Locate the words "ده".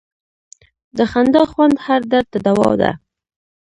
2.81-2.91